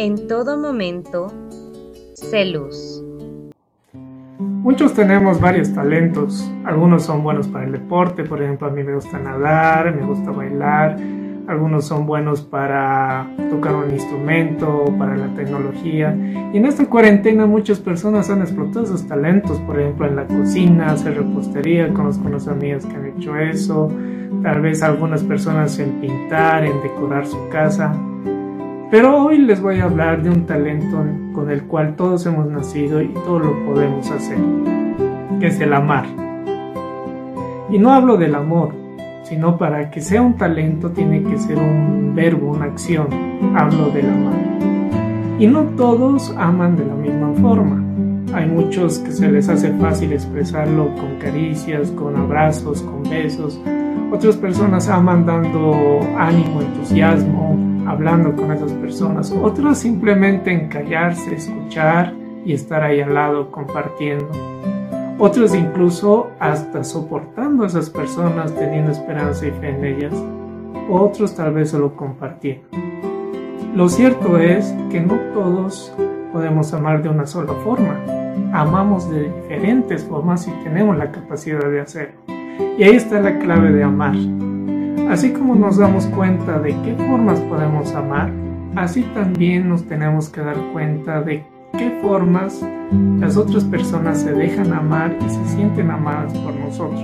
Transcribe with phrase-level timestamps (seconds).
[0.00, 1.30] en todo momento,
[2.14, 3.04] sé luz.
[4.38, 6.50] Muchos tenemos varios talentos.
[6.64, 10.30] Algunos son buenos para el deporte, por ejemplo, a mí me gusta nadar, me gusta
[10.30, 10.96] bailar.
[11.46, 16.16] Algunos son buenos para tocar un instrumento, para la tecnología.
[16.50, 20.92] Y en esta cuarentena muchas personas han explotado esos talentos, por ejemplo, en la cocina,
[20.92, 21.92] hacer repostería.
[21.92, 23.92] Conozco unas amigas que han hecho eso.
[24.42, 27.92] Tal vez algunas personas en pintar, en decorar su casa.
[28.90, 33.00] Pero hoy les voy a hablar de un talento con el cual todos hemos nacido
[33.00, 34.36] y todos lo podemos hacer,
[35.38, 36.06] que es el amar.
[37.70, 38.74] Y no hablo del amor,
[39.22, 43.06] sino para que sea un talento tiene que ser un verbo, una acción.
[43.56, 45.38] Hablo del amar.
[45.38, 47.84] Y no todos aman de la misma forma.
[48.34, 53.60] Hay muchos que se les hace fácil expresarlo con caricias, con abrazos, con besos.
[54.12, 62.14] Otras personas aman dando ánimo, entusiasmo, hablando con esas personas, otros simplemente en callarse, escuchar
[62.44, 64.30] y estar ahí al lado compartiendo.
[65.18, 70.14] Otros incluso hasta soportando a esas personas, teniendo esperanza y fe en ellas.
[70.88, 72.66] Otros tal vez solo compartiendo.
[73.74, 75.92] Lo cierto es que no todos
[76.32, 77.96] podemos amar de una sola forma.
[78.52, 82.18] Amamos de diferentes formas y tenemos la capacidad de hacerlo.
[82.78, 84.14] Y ahí está la clave de amar.
[85.10, 88.30] Así como nos damos cuenta de qué formas podemos amar,
[88.76, 91.44] así también nos tenemos que dar cuenta de
[91.76, 92.64] qué formas
[93.18, 97.02] las otras personas se dejan amar y se sienten amadas por nosotros.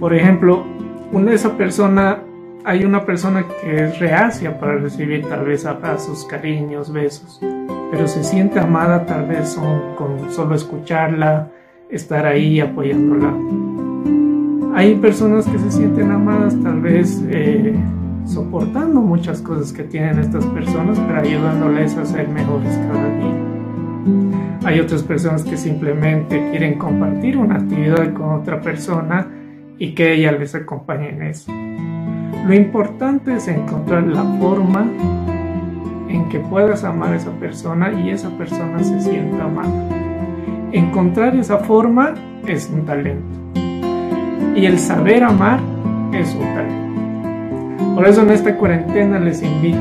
[0.00, 0.64] Por ejemplo,
[1.12, 2.22] una de esa persona,
[2.64, 7.38] hay una persona que es reacia para recibir tal vez abrazos, cariños, besos,
[7.90, 9.60] pero se siente amada tal vez
[9.98, 11.50] con solo escucharla,
[11.90, 13.65] estar ahí apoyándola.
[14.76, 17.74] Hay personas que se sienten amadas tal vez eh,
[18.26, 24.58] soportando muchas cosas que tienen estas personas, pero ayudándoles a ser mejores cada día.
[24.66, 29.26] Hay otras personas que simplemente quieren compartir una actividad con otra persona
[29.78, 31.50] y que ella les acompañe en eso.
[32.46, 34.86] Lo importante es encontrar la forma
[36.10, 39.88] en que puedas amar a esa persona y esa persona se sienta amada.
[40.70, 42.12] Encontrar esa forma
[42.46, 43.45] es un talento
[44.56, 45.60] y el saber amar
[46.12, 47.94] es un talento.
[47.94, 49.78] Por eso en esta cuarentena les invito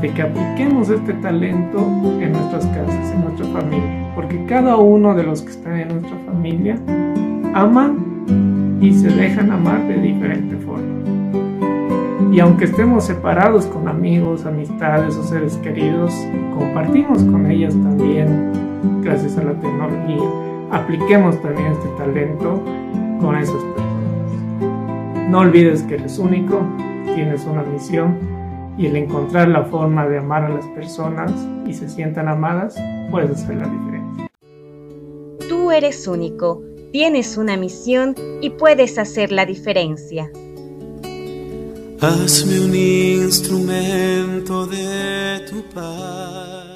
[0.00, 1.78] de que apliquemos este talento
[2.20, 6.16] en nuestras casas, en nuestra familia, porque cada uno de los que están en nuestra
[6.26, 6.78] familia
[7.54, 10.86] aman y se dejan amar de diferente forma.
[12.32, 16.14] Y aunque estemos separados con amigos, amistades o seres queridos,
[16.56, 18.52] compartimos con ellas también,
[19.02, 20.28] gracias a la tecnología.
[20.70, 22.62] Apliquemos también este talento
[23.20, 23.87] con personas.
[25.28, 26.66] No olvides que eres único,
[27.14, 28.18] tienes una misión
[28.78, 31.30] y el encontrar la forma de amar a las personas
[31.66, 32.74] y se sientan amadas
[33.10, 34.30] puede hacer la diferencia.
[35.46, 36.62] Tú eres único,
[36.92, 40.30] tienes una misión y puedes hacer la diferencia.
[42.00, 46.67] Hazme un instrumento de tu paz.